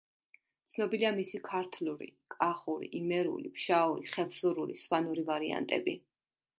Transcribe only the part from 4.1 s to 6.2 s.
ხევსურული, სვანური ვარიანტები.